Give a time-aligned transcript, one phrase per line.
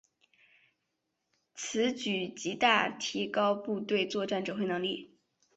[1.53, 5.15] 此举极大提升部队作战指挥能力。